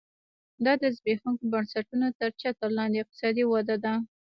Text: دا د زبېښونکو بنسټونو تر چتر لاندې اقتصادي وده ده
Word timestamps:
دا 0.65 0.73
د 0.81 0.83
زبېښونکو 0.95 1.43
بنسټونو 1.53 2.07
تر 2.19 2.29
چتر 2.41 2.69
لاندې 2.77 2.97
اقتصادي 3.01 3.43
وده 3.47 3.75
ده 3.83 3.93